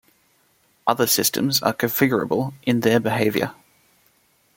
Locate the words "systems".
1.05-1.61